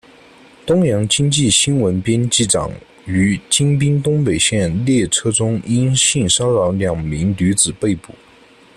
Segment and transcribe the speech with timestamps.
[0.65, 2.71] 东洋经济新闻编辑长
[3.05, 8.11] 于京滨东北线列车中因性骚扰两名女子被捕。